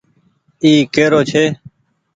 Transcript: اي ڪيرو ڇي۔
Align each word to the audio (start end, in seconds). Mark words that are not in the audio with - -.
اي 0.63 0.71
ڪيرو 0.93 1.21
ڇي۔ 1.29 1.43